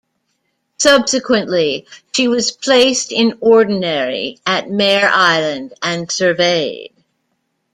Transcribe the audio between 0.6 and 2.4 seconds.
Subsequently, she